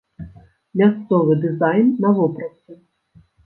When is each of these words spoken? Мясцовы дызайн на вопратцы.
Мясцовы 0.81 1.33
дызайн 1.45 1.87
на 2.07 2.17
вопратцы. 2.19 2.73